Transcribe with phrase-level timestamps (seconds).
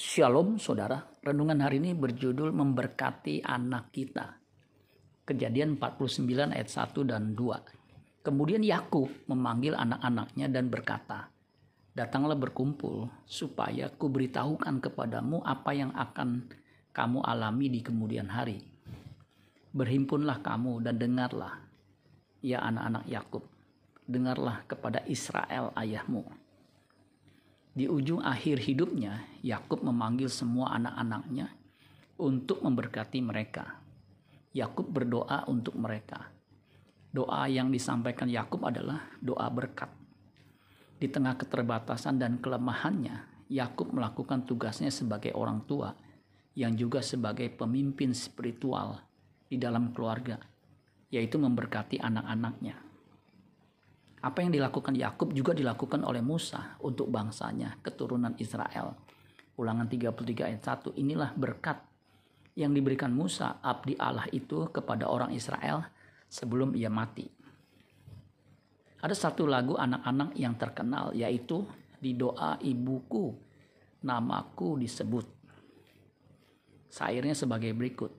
[0.00, 4.32] Shalom saudara, renungan hari ini berjudul memberkati anak kita.
[5.28, 8.24] Kejadian 49 ayat 1 dan 2.
[8.24, 11.28] Kemudian Yakub memanggil anak-anaknya dan berkata,
[11.92, 16.48] Datanglah berkumpul supaya ku beritahukan kepadamu apa yang akan
[16.96, 18.56] kamu alami di kemudian hari.
[19.76, 21.60] Berhimpunlah kamu dan dengarlah,
[22.40, 23.44] ya anak-anak Yakub,
[24.08, 26.39] dengarlah kepada Israel ayahmu
[27.70, 31.54] di ujung akhir hidupnya, Yakub memanggil semua anak-anaknya
[32.18, 33.78] untuk memberkati mereka.
[34.50, 36.34] Yakub berdoa untuk mereka.
[37.14, 39.90] Doa yang disampaikan Yakub adalah doa berkat.
[40.98, 45.94] Di tengah keterbatasan dan kelemahannya, Yakub melakukan tugasnya sebagai orang tua
[46.58, 48.98] yang juga sebagai pemimpin spiritual
[49.46, 50.42] di dalam keluarga,
[51.10, 52.89] yaitu memberkati anak-anaknya.
[54.20, 58.92] Apa yang dilakukan Yakub juga dilakukan oleh Musa untuk bangsanya, keturunan Israel.
[59.56, 61.80] Ulangan 33 ayat 1, inilah berkat
[62.52, 65.88] yang diberikan Musa, abdi Allah itu kepada orang Israel
[66.28, 67.32] sebelum ia mati.
[69.00, 71.64] Ada satu lagu anak-anak yang terkenal yaitu
[71.96, 73.32] di doa ibuku
[74.04, 75.24] namaku disebut.
[76.92, 78.12] Sairnya sebagai berikut.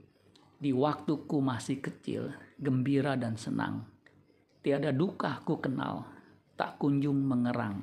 [0.61, 3.85] Di waktuku masih kecil, gembira dan senang
[4.61, 6.05] Tiada duka ku kenal,
[6.53, 7.81] tak kunjung mengerang.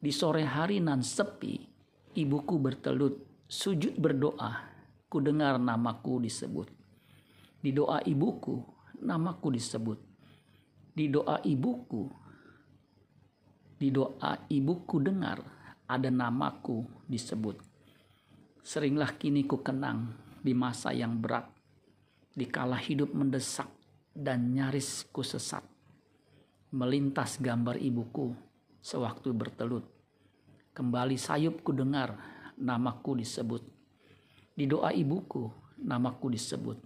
[0.00, 1.60] Di sore hari nan sepi,
[2.16, 4.72] ibuku bertelut, sujud berdoa,
[5.12, 6.72] ku dengar namaku disebut.
[7.60, 8.56] Di doa ibuku,
[9.04, 10.00] namaku disebut.
[10.96, 12.08] Di doa ibuku,
[13.76, 15.44] di doa ibuku dengar,
[15.84, 17.60] ada namaku disebut.
[18.64, 20.08] Seringlah kini ku kenang
[20.40, 21.52] di masa yang berat,
[22.32, 23.68] di kala hidup mendesak
[24.16, 25.71] dan nyaris ku sesat
[26.72, 28.32] melintas gambar ibuku
[28.80, 29.84] sewaktu bertelut.
[30.72, 32.16] Kembali sayupku dengar
[32.56, 33.60] namaku disebut.
[34.56, 35.52] Di doa ibuku
[35.84, 36.80] namaku disebut.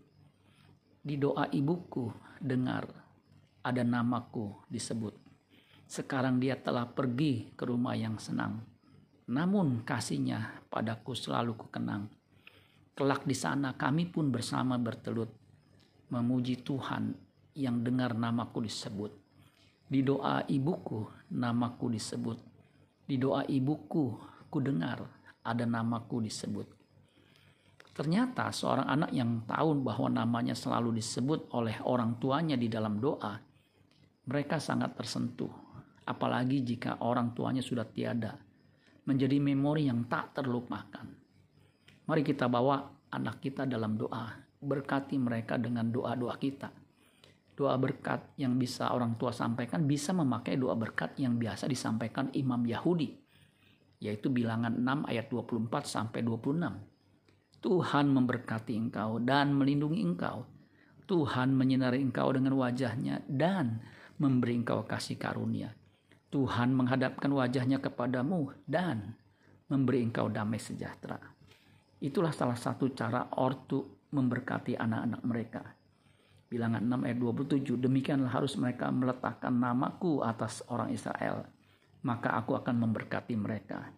[1.06, 2.10] Di doa ibuku
[2.42, 2.82] dengar
[3.62, 5.14] ada namaku disebut.
[5.86, 8.58] Sekarang dia telah pergi ke rumah yang senang.
[9.30, 12.10] Namun kasihnya padaku selalu kukenang.
[12.91, 15.30] Kelak di sana kami pun bersama bertelut.
[16.10, 17.14] Memuji Tuhan
[17.54, 19.25] yang dengar namaku disebut
[19.86, 22.38] di doa ibuku namaku disebut.
[23.06, 24.19] Di doa ibuku
[24.50, 25.06] ku dengar
[25.47, 26.66] ada namaku disebut.
[27.94, 33.41] Ternyata seorang anak yang tahu bahwa namanya selalu disebut oleh orang tuanya di dalam doa,
[34.26, 35.48] mereka sangat tersentuh.
[36.06, 38.36] Apalagi jika orang tuanya sudah tiada,
[39.06, 41.06] menjadi memori yang tak terlupakan.
[42.06, 46.85] Mari kita bawa anak kita dalam doa, berkati mereka dengan doa-doa kita
[47.56, 52.61] doa berkat yang bisa orang tua sampaikan bisa memakai doa berkat yang biasa disampaikan imam
[52.69, 53.27] Yahudi
[53.97, 57.65] yaitu bilangan 6 ayat 24 sampai 26.
[57.65, 60.44] Tuhan memberkati engkau dan melindungi engkau.
[61.09, 63.81] Tuhan menyinari engkau dengan wajahnya dan
[64.21, 65.73] memberi engkau kasih karunia.
[66.28, 69.17] Tuhan menghadapkan wajahnya kepadamu dan
[69.73, 71.17] memberi engkau damai sejahtera.
[71.97, 75.62] Itulah salah satu cara ortu memberkati anak-anak mereka
[76.46, 81.42] Bilangan 6 ayat 27, demikianlah harus mereka meletakkan namaku atas orang Israel,
[82.06, 83.90] maka aku akan memberkati mereka.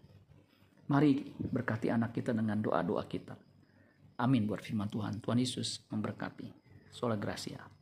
[0.88, 3.36] Mari berkati anak kita dengan doa-doa kita.
[4.18, 5.20] Amin buat firman Tuhan.
[5.20, 6.48] Tuhan Yesus memberkati.
[6.88, 7.77] Sola Gracia.